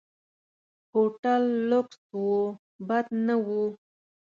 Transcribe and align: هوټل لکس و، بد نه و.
هوټل 0.93 1.43
لکس 1.69 1.99
و، 2.23 2.23
بد 2.87 3.05
نه 3.25 3.35
و. 3.45 3.47